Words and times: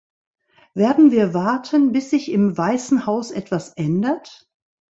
Werden 0.73 1.11
wir 1.11 1.35
warten, 1.35 1.91
bis 1.91 2.09
sich 2.09 2.31
im 2.31 2.57
Weißen 2.57 3.05
Haus 3.05 3.29
etwas 3.29 3.69
ändert? 3.73 4.49